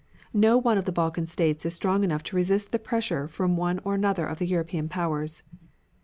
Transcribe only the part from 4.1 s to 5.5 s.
of the European powers.